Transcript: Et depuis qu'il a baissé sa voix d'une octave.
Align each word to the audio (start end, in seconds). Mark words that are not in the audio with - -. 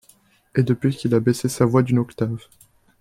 Et 0.55 0.63
depuis 0.63 0.95
qu'il 0.95 1.13
a 1.13 1.19
baissé 1.19 1.47
sa 1.47 1.63
voix 1.67 1.83
d'une 1.83 1.99
octave. 1.99 2.39